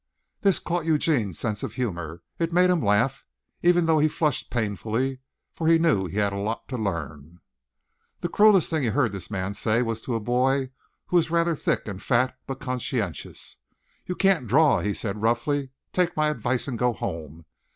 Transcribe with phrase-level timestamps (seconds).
[0.41, 2.23] This caught Eugene's sense of humor.
[2.39, 3.27] It made him laugh,
[3.61, 5.19] even though he flushed painfully,
[5.53, 7.39] for he knew he had a lot to learn.
[8.21, 10.71] The cruelest thing he heard this man say was to a boy
[11.05, 13.57] who was rather thick and fat but conscientious.
[14.07, 15.69] "You can't draw," he said roughly.
[15.93, 17.45] "Take my advice and go home.